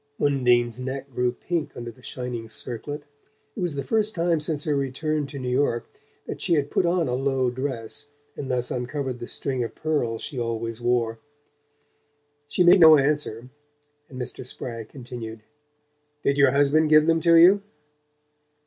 [0.19, 3.03] Undine's neck grew pink under the shining circlet.
[3.55, 5.87] It was the first time since her return to New York
[6.25, 10.23] that she had put on a low dress and thus uncovered the string of pearls
[10.23, 11.19] she always wore.
[12.47, 13.49] She made no answer,
[14.09, 14.43] and Mr.
[14.43, 15.43] Spragg continued:
[16.23, 17.61] "Did your husband give them to you?"